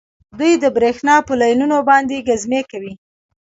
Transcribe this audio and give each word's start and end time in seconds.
دوی 0.39 0.53
د 0.63 0.65
بریښنا 0.75 1.15
په 1.27 1.33
لینونو 1.41 1.77
باندې 1.89 2.25
ګزمې 2.27 2.61
کوي 2.71 2.93